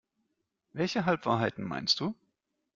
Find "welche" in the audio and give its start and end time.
0.73-1.05